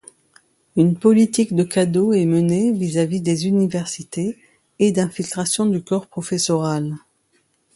[0.77, 4.39] Une politique de cadeaux est menée vis-à-vis des universités
[4.79, 6.95] et d'infiltration du corps professoral.